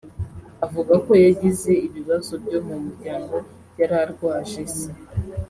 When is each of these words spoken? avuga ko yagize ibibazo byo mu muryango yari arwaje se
avuga 0.65 0.93
ko 1.05 1.11
yagize 1.25 1.71
ibibazo 1.87 2.33
byo 2.43 2.59
mu 2.67 2.75
muryango 2.83 3.35
yari 3.79 3.95
arwaje 4.03 4.63
se 4.75 4.87